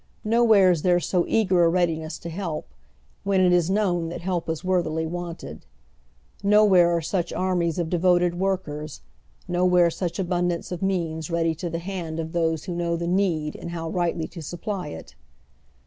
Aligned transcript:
Nowhere 0.25 0.71
is 0.71 0.81
there 0.81 0.99
so 0.99 1.25
eager 1.27 1.63
a 1.63 1.69
readiness 1.69 2.17
to 2.17 2.29
help, 2.31 2.73
when 3.23 3.39
it 3.39 3.53
is 3.53 3.69
known 3.69 4.09
that 4.09 4.21
help 4.21 4.49
is 4.49 4.63
worthily 4.63 5.05
wanted; 5.05 5.67
nowhere 6.41 6.89
are 6.89 7.03
such 7.03 7.31
armies 7.31 7.77
of 7.77 7.87
devoted 7.87 8.33
workers, 8.39 9.01
nowhere 9.47 9.91
such 9.91 10.17
abun 10.17 10.49
dance 10.49 10.71
of 10.71 10.81
means 10.81 11.29
ready 11.29 11.53
to 11.53 11.69
the 11.69 11.77
hand 11.77 12.19
of 12.19 12.31
those 12.31 12.63
who 12.63 12.73
know 12.73 12.95
the 12.95 13.05
need 13.05 13.55
and 13.55 13.69
how 13.69 13.87
i 13.95 14.07
ightly 14.11 14.27
to 14.31 14.41
supply 14.41 14.87
it. 14.87 15.13